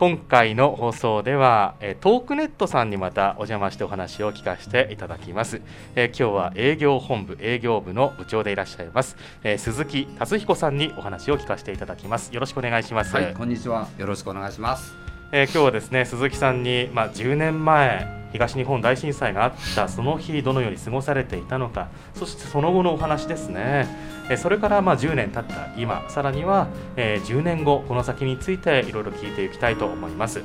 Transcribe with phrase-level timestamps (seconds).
[0.00, 5.60] 今回の放送では、えトークネットさんにまたお邪魔してお話を聞かせていただきます、
[5.94, 12.32] え今日は営業本部営業部の部長でいらっしゃいます、え鈴木達彦さんにお話を聞かせていただきます。
[12.32, 13.14] よろしくお願いします。
[13.14, 13.88] はいこんにちは。
[13.98, 14.94] よろしくお願いします。
[15.32, 23.88] えー、今日はですね鈴木さんに、まあ、10年前東日本大震災があったその日どのように過ごされていたのかそしてその後のお話ですね、
[24.30, 30.42] えー、それからまあ10年経った今さらには、えー、10年後この先についていろいろ聞いていきたいと思います。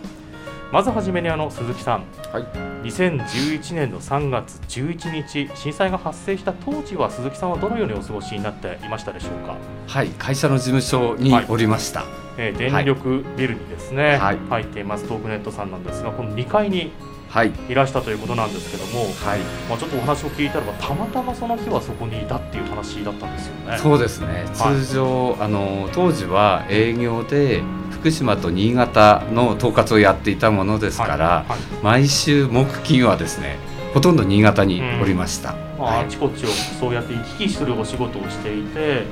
[0.71, 2.43] まずはじめにあの鈴木さん、はい、
[2.87, 9.55] 2011年の3月11日震災が発生した当時は鈴木さんはどのようにお過ごしになっていましたでしょうか？
[9.87, 10.09] はい。
[10.09, 16.91] 会社の事務所におりました、はいえー、電力ビルにですね、はい、入っていますトークネットさんなんですがこの2階に
[17.43, 17.51] い。
[17.73, 19.39] らしたということなんですけども、はい。
[19.69, 23.77] まあ、ちょっとお話を聞いたらばたまたまその日はそこにいたっていう話だったんですよね。
[23.77, 24.45] そうですね。
[24.53, 31.49] 通常、はい、あの当時は営業で福島と新潟の統括をやっていたものですから、はい。
[31.49, 33.57] はい、毎週木金はですね
[33.93, 35.79] ほとんど新潟におりました、うん。
[35.79, 39.03] まあ、あちこちをそうやって行き来するお仕事をしていて、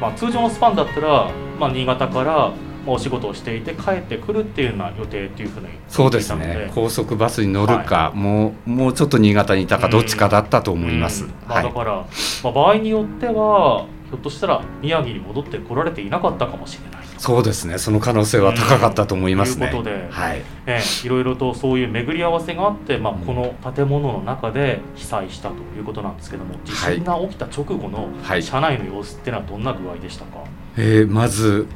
[0.00, 2.52] まあ、通常のスパンだったら、まあ、新潟から
[2.86, 6.70] お仕事をしていて帰ってくるっていうような予定っていうふうにそうですね。
[6.74, 12.06] 高速バスに乗るか、はい、もうもうちょっと新潟にいたかどっちかだったと思います、まあ、だから、
[12.42, 17.78] まあ、場合によってはひょっとしたら宮城に戻ってこられていなかったかもしれないそうですね。
[17.78, 19.68] その可能性は高かったと思いますね。
[19.70, 20.42] ということで、はい。
[20.66, 28.08] えー、いろいろとそういう巡り合わせがあって、まあ、この建物の中で被災したということなんですけども地震が起きた直後の
[28.40, 31.66] 車内の様子っていうのはどんな具合でしたか、はい、えー、まず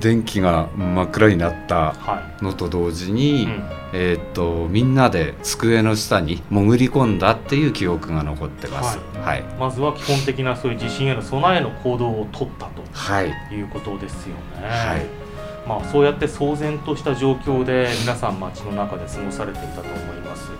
[0.00, 1.94] 電気が真っ暗になった
[2.42, 14.68] のと同時に、はいうん、えー、っとみんなで机の下に潜り込んだっていう記憶が残ってます、はい、まずは基本的なそういう地震への備えの行動を取ったと、はい、いうことですよね。
[14.68, 15.20] はい。
[15.66, 20.50] まあ、そうやって騒然とした状況で皆さん街の中で過ごされていたと思います。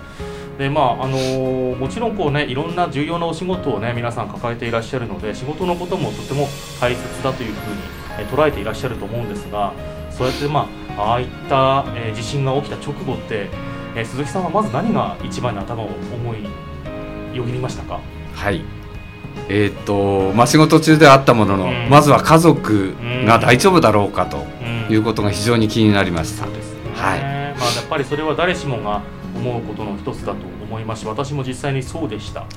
[0.61, 6.49] でまああのー、もちろんこう、ね、いろんな重要なお仕事を、ね、皆さん抱えていらっしゃるので仕事のこともとても
[6.79, 7.81] 大切だというふうに、
[8.19, 9.73] え捉えていらっしゃると思うんですが
[10.11, 13.49] そうやって、まあ、ああいった、えー、地震が起きた直後って、
[13.97, 16.45] えー、鈴木さんはまず何が一番に頭を思い
[17.35, 17.99] よぎりましたか？
[18.35, 18.63] はい。
[19.49, 22.95] えーとまあ、仕事中であったものの、うん、まずは家族
[23.25, 24.45] が大丈夫だろうかと
[24.93, 26.45] いうことが非常に気になりました。
[26.45, 26.61] うんうん、
[26.93, 27.21] はい。
[27.21, 29.01] まあ、やっぱりそれは誰しもが
[29.41, 32.49] 思うことの一つだと思いますし私も実際にそうでした、はい、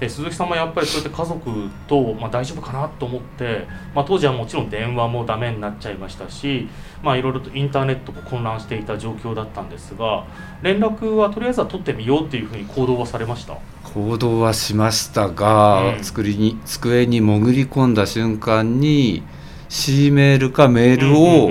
[0.00, 1.50] え鈴木さんもやっぱりそうやって家族
[1.88, 6.68] と、まあ、大丈夫かなと思って、まあ、当時はもちろん電話もダメになっちゃいましたし、
[7.02, 10.24] まあ、いろいろとインターネットも混乱していた状況だったんですが
[10.62, 13.58] 連絡はとりあえずは取ってみようっていうふうに行動はされました？
[13.94, 19.22] 行動はしましたが、うん、作りに机に潜り込んだ瞬間に
[19.68, 21.50] C メールかメールを、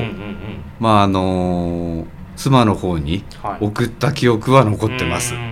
[0.79, 2.05] まああのー、
[2.41, 3.23] 妻の方に
[3.59, 5.35] 送った記憶は残ってます。
[5.35, 5.51] はい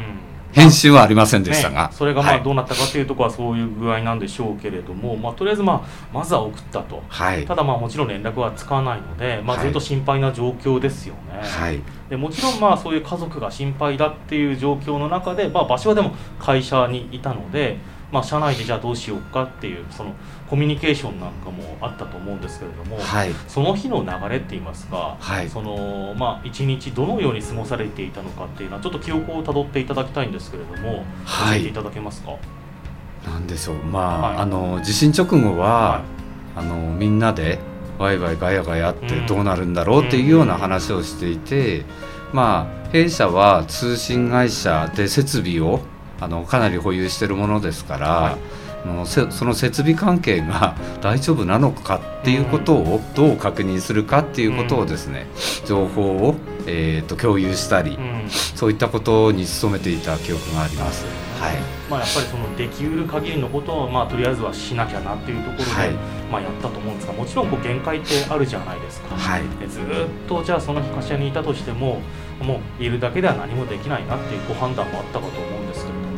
[0.51, 11.79] 返信はありませんでしたが、ね、それがまあどうなったかというところはそういう具合なんでしょうけれども、はい、まあ、とりあえずまあまずは送ったと、はい、ただまあもちろん連絡はつかないので、まあ、ずっと心配な状況ですよね、はい、
[12.09, 17.77] でもちろんまあそういう家族が心配だっていう状況の中で、まあ、場所はでも会社にいたので
[18.11, 20.13] まあ、社内でじゃあどうしようかっていうその
[20.49, 32.31] コミュニケーションなんかもあったと思うんですけれども、はい、その日の流れって言いますか、はい、そのまあ、一日どのように過ごされていたのかっていうのはちょっと記憶をたどっていただきたいんですけれども、はい、教えていただけますか？
[33.25, 36.03] なんでしょう、まああの地震直後は、
[36.55, 37.59] あのみんなで
[37.99, 41.85] ワイワイガヤガヤってどうなるんだろうっていうような話をしていて、
[42.33, 45.81] まあ弊社は通信会社で設備を
[46.19, 48.37] あのかなり保有しているものですから、は
[48.85, 55.27] い、のその設備関係が 大丈夫なのかっていうことをどう確認するかっていうことをですね、
[55.65, 56.35] 情報を、
[56.65, 57.97] えーと、共有したり、
[58.55, 61.05] そういったことに努めていた記憶があります。
[61.39, 61.79] はい。
[61.89, 65.89] まあ、やっぱりそのできうる限りのことを、まあ、とりあえずはしなきゃなっていうところで、はい、
[66.31, 69.83] まあ、やったと思うんですがもちろんこう限界ってあるじゃないですか、はい、でずっ
[70.27, 72.01] とじゃあその日会社にいたとしても
[72.39, 75.58] もういるだけでは何もできないなっていうご判断もあったかと思うん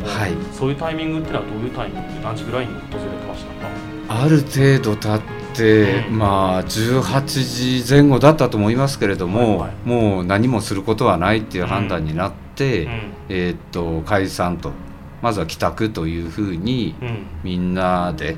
[0.01, 4.23] も、はい、そういうタイミングっていうのはどういうタイミングで何時ぐらいに訪れてましたか？
[4.23, 5.21] ある程度経っ
[5.55, 12.91] て、うん、まあ18時前後だったと思いますけれども、はいはい、もう何もすることはないっていう判断になって、、うん、
[13.29, 14.71] えー、っと解散と
[15.21, 16.95] まずは帰宅というふうに、
[17.43, 18.37] みんなで、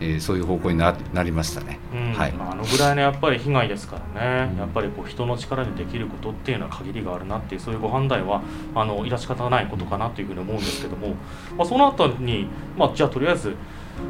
[0.00, 8.42] えー、そういう方向にななりましたね、うん、はい、あのぐらいのやっぱり被害ですからね、やっぱりこう人の力でできることっていうのは限りがあるなっていうそういうご判断は
[8.74, 11.14] あの致し方ないことかなというふうに思うんですけども、
[11.56, 13.54] まあ、その後に、まあ、じゃあとりあえず、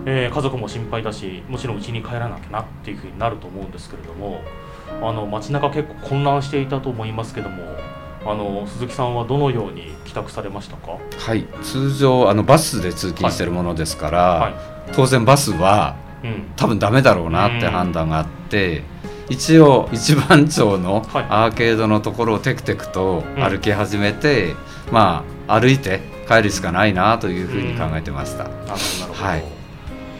[0.05, 4.41] えー、家族も心配だしもちろん家に帰らなきゃなっていうふうになると思うんですけれども
[5.03, 7.63] あの街中結構混乱していたと思いますけども
[8.29, 10.99] あの鈴木さんはどのように帰宅されましたか？
[11.19, 14.53] はい通常あのバスで通勤してるものですから、はい。
[14.53, 18.79] はい、当然バスは、うん、多分ダメだろうなって判断があって、
[19.29, 24.53] うん、一応一番町のアーケードのところをテクテクと歩き始めて、
[24.89, 28.45] うん、まあ歩いて帰るしかないなというふうに考えてました。
[28.45, 29.15] なるほど。
[29.15, 29.45] はい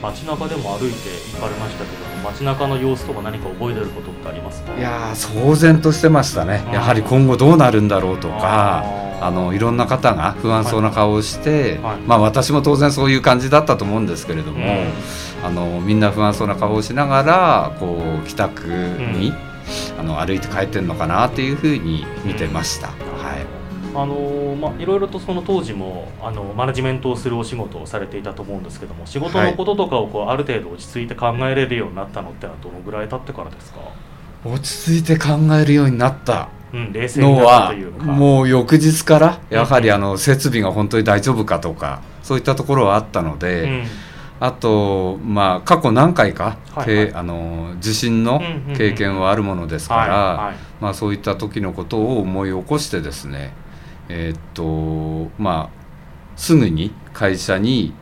[0.03, 0.97] 街中でも歩いて
[1.35, 4.77] 行かれましたけど街中の様子とか何か覚えてることってありますか？
[4.77, 6.65] いや騒然としてましたね。
[6.73, 8.85] やはり今後どうなるんだろうとか
[9.21, 14.93] あのいろんな方が不安そうな顔をして、はい、まあ、私も当然そういう感じだったと思うんですけれども、うん、
[15.45, 22.89] あのみんな不安そうな顔をしながらこう帰宅に、うん、あの歩いて帰ってるのかなっていうふうに見てました。
[22.89, 23.16] うん
[23.97, 33.81] あのまあ、いろいろとその当時もあのマネジメントをするお仕事をされていたと思うんですけども仕事のこととかをこう、ある程度落ち着いて考えれるようになったのってのはどのぐらい経ってからですか？
[34.45, 43.85] 落ち着いて考えるようになったのは、うん、もう翌日からやはりあの設備が本当に大丈夫かとかそういったところはあったので、うん、
[44.39, 48.41] あと、まあ、過去何回か、はいはい、あの地震の
[48.77, 53.53] 経験はあるものですから、まあ、そういった時のことを思い起こしてですね
[54.09, 57.95] えー、っとまあすぐに会社に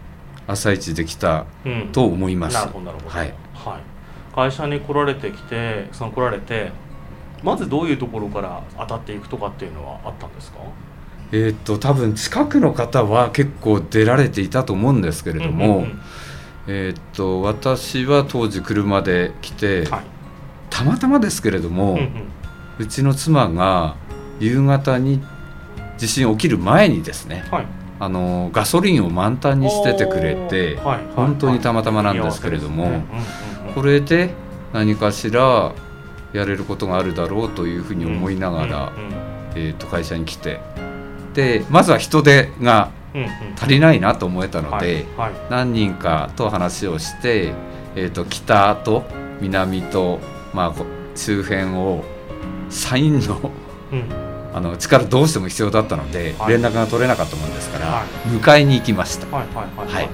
[0.46, 1.46] 朝一できた
[1.92, 2.54] と思います。
[2.54, 3.10] なるほどなるほど。
[3.10, 3.34] はい。
[3.54, 3.80] はい。
[4.34, 6.72] 会社に来られてきて、その来られて、
[7.42, 10.58] まずどういうところから当たっていくとかっていうのはあったんですか？
[11.32, 16.00] えー、っと多分近くの方は結構出られていたと思うんですけれども、うんうんうん、
[16.66, 20.04] えー、っと私は当時車で来て、はい、
[20.68, 22.28] たまたまですけれども、うんうん、
[22.78, 23.96] うちの妻が
[24.40, 25.22] 夕方に
[25.98, 27.66] 地震起きる前にですね、はい、
[28.00, 33.02] あのガソリンを満タンにしててくれて、はい、本当にたまたまなんですけれども、
[33.74, 34.30] これで
[34.72, 35.72] 何かしら
[36.32, 38.92] やれることがあるだろうというふうに思いながら、
[39.54, 40.60] えー、と会社に来て
[41.32, 42.90] でまずは人手が
[43.56, 45.06] 足りないなと思えたので、
[45.48, 47.52] 何人かと話をして、
[47.94, 49.04] えー、と北と
[49.40, 50.18] 南と、
[50.52, 52.04] まあ、周辺を
[52.70, 53.52] 社員の、
[54.54, 60.08] あの力どうしても必要だったので、はい、連絡が取れなかったもんですから、はい、迎えに行きました、はい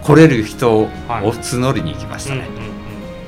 [0.00, 2.46] 来れる人を募りに行きましたね、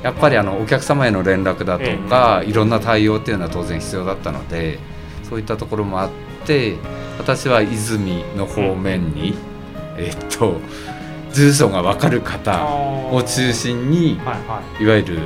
[0.01, 4.79] やっぱりあのお客様への連絡だとか、いろんな対応っていうのは当然必要だったので
[5.29, 6.09] そういったところもあっ
[6.47, 6.77] て
[7.19, 9.35] 私は泉の方面に、
[9.97, 10.59] えっと
[11.33, 12.65] 住所が分かる方
[13.11, 14.13] を中心に、
[14.79, 15.19] いわゆる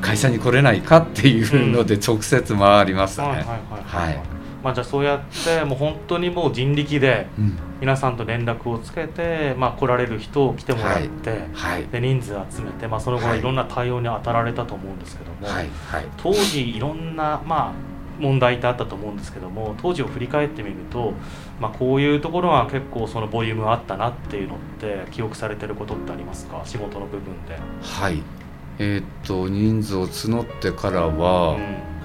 [0.00, 3.44] 会社に来れないかっていうので直接回りましたね。
[3.84, 7.28] はいまあ、じゃあそうやってもう本当にもう人力で
[7.80, 11.40] 皆さんと連絡をつけて、まあ、来られる人を来てもらって、はい。
[11.52, 13.40] はい、で人数集めて、まあ、その後い。
[13.40, 15.68] ろんな対応に当たられたと思うんですけども、はい、
[16.16, 17.72] 当時いろんな、まあ、
[18.20, 21.12] 問題ってあったと思うんですけども当時を振り返ってみると、
[21.60, 26.62] まあ、こういうところは結構そのボリュームあったなっていうのって記憶されてることってありますか？
[26.64, 27.56] 仕事の部分で。
[27.80, 28.20] はい。
[28.80, 31.60] えー、っと人数を募ってからは、うん、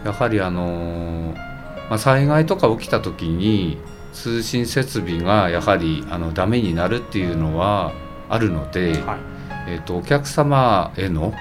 [0.06, 1.53] やはりあのー
[1.94, 3.78] まあ、災害とか起きた時に
[4.14, 7.94] 通信設備がやはりあのダメになるっていうのは
[8.30, 9.20] あるので、はい、
[9.68, 11.36] えーと、お客様への、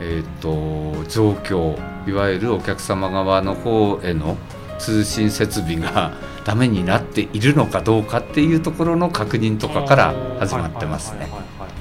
[0.00, 1.76] えーと、状況
[2.08, 4.38] いわゆるお客様側の方への
[4.78, 6.12] 通信設備が
[6.46, 11.28] ダメになっているのかどうかっていうところの確認とかから始まってますね。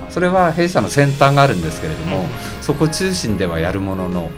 [0.10, 2.25] それは弊社の先端があるんですけれども、
[2.60, 4.29] そこ中心ではやるものの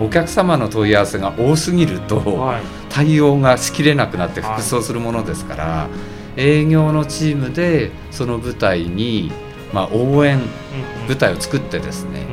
[0.00, 2.54] お客様の問い合わせが多すぎると、
[2.90, 5.88] 対応がしきれなくなって服装するものですから、
[6.36, 9.32] 営業のチームでその舞台に、
[9.72, 10.40] まあ、応援
[11.08, 12.26] 舞台を作ってですね、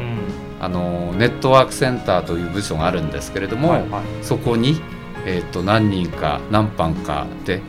[0.60, 3.80] あのネットワークセンターという部署があるんですけれども、
[4.22, 4.82] そこに、
[5.26, 7.62] えー、と何人か何班かで、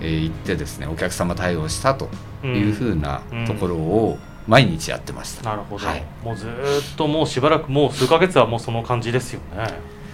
[0.00, 2.08] えー、行ってですねお客様対応したと
[2.44, 5.50] いうふうなところを、毎日やってました。
[5.50, 6.50] なるほど、はい、もうずっ
[6.96, 9.66] ともうしばらくもう数か月はもうその感じですよね。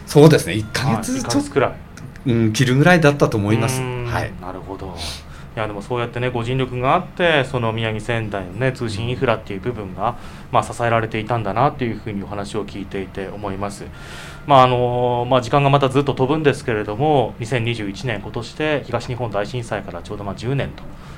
[0.06, 0.54] そうですね。
[0.54, 1.75] 1か月ちょっと、くらい、
[2.26, 3.80] うん、切るぐらいだったと思います。
[3.80, 4.33] はい。
[4.40, 4.95] なるほど。
[5.56, 10.18] いやでもそうやってねご尽力があってその宮城仙台のね通信インフラっていう部分が、
[10.52, 13.87] まあ、支えられていたんだなっていうふうにお話を聞いていて思います。
[14.47, 20.73] まああのまあ、時間がまたずっと飛ぶんですけれども2021年今年で東日本大震災からちょうどまあ10年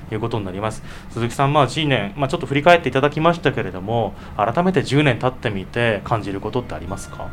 [0.08, 0.84] ということになります。
[1.10, 7.28] 鈴木さん、まあ、1年、まあ、ちょっと振り返っていただきましたけれども改めて10年経ってみて感じることってありますか？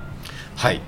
[0.56, 0.82] はい。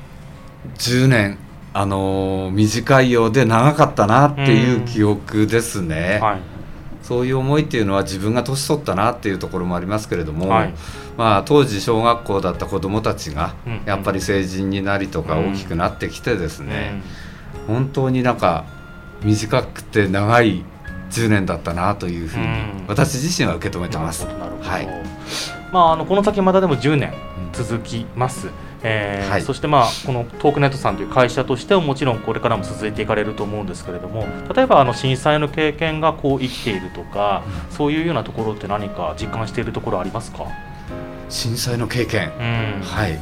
[0.79, 1.37] 10年
[1.79, 6.39] あの短いようで長かったなっていう記憶ですね、はい、
[7.03, 10.73] そういう思いっていうのは自分が年取ったなっていうところもありますけれども、はい、
[11.17, 13.53] まあ、当時小学校だった子どもたちが
[13.85, 16.99] やっぱり成人になりとか大きくなってきてですね、
[17.67, 18.65] うん、本当になんか
[19.21, 20.65] 短くて長い
[21.11, 22.47] 10年だったなというふうに
[22.87, 24.25] 私自身は受け止めてます。
[24.25, 24.87] はい、
[25.71, 27.13] まあ、あのこの先まだでも10年
[27.53, 28.47] 続きます。
[28.47, 40.45] うんえーはい、そしてまあこのトークネットさんという会社としてももちろんこれからも続いていかれると思うんですけれども例えばあの震災の経験がこう生きているとか、うん、そういうようなところって何か実感しているところありますか？
[41.27, 43.19] 震災の経験、うん、はい。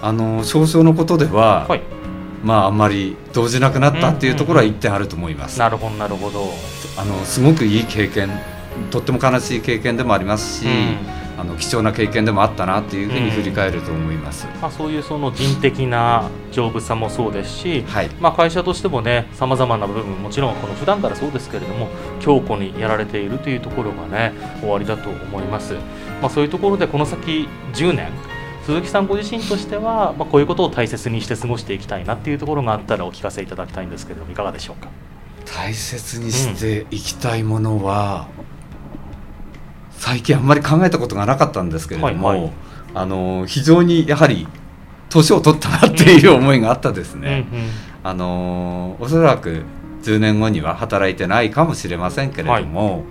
[0.00, 1.82] あの少々のことでは、はい、
[2.44, 5.58] まああんまり動じなくなったっていうところは一点あると思います。
[5.58, 6.52] なるほどなるほど。
[6.96, 8.30] あのすごくいい経験
[8.90, 21.88] とっても悲しい経験でもありますし、うんあの貴重な経験でもあったなというふうに振り返ると思います、うん、まあ、そういうその人的な丈夫さもそうですし、はい、まあ、会社としてもねさまざまな部分もちろんこの普段からそうですけれども
[22.20, 25.74] 強固にやられているというところがね終わりだと思います、
[26.20, 28.12] まあ、そういうところでこの先10年
[28.64, 34.88] 鈴木さんご自身としては、まあ、こういうことを大切にして過ごしていきたいなっていうところがあったらお聞かせいただきたいんですけれどもいかがでしょうか？
[35.44, 38.33] 大切にしていきたいものは、うん
[40.04, 42.52] 最近あんまり考えたことがなかったんですけれども、はいはい、
[42.92, 44.46] あの非常にやはり
[45.08, 47.48] 年を取ったなっていう思いがあったですね。
[47.50, 47.68] うんうん、
[48.02, 49.62] あのおそらく
[50.02, 53.02] 10年後には働いてないかもしれませんけれども、はい、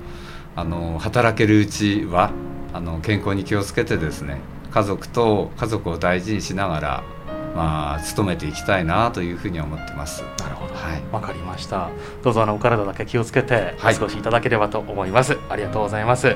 [0.57, 2.29] あの働けるうちは
[2.73, 4.37] あの健康に気をつけてですね
[4.69, 7.03] 家族と家族を大事にしながら
[7.55, 10.23] まあ、努めていきたいなというふうに思ってます。
[10.39, 11.91] なるほど、はい、わかりました。
[12.23, 15.33] どうぞあのお体だけ気をつけてお過ごしいただければと思います。
[15.33, 16.35] はい、ありがとうございます。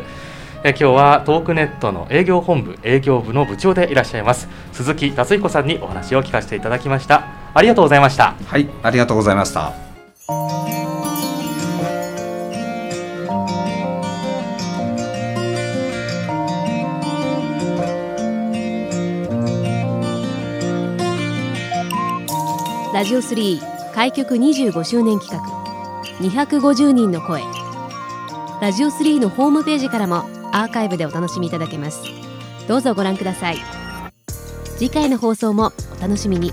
[0.63, 7.27] え今日はトークネットの営業本部営業部の部長でいらっしゃいます鈴木達彦さんにお話を聞かせていただきました。
[7.53, 8.35] ありがとうございました。
[8.45, 9.73] はいありがとうございました。
[22.93, 25.41] ラジオ3開局25周年企画
[26.19, 27.41] 250人の声。
[28.61, 32.04] ラジオ3のホームページからもアーカイブでお楽しみいただけます。
[32.68, 33.58] どうぞご覧ください。
[34.77, 36.51] 次回の放送もお楽しみに。